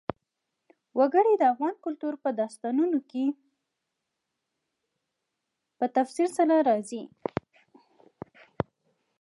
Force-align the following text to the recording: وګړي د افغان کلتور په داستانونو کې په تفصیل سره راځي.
وګړي 0.99 1.33
د 1.37 1.43
افغان 1.53 1.75
کلتور 1.85 2.13
په 2.23 2.29
داستانونو 2.41 2.99
کې 3.11 3.25
په 5.77 5.85
تفصیل 5.97 6.29
سره 6.37 6.55
راځي. 6.69 7.03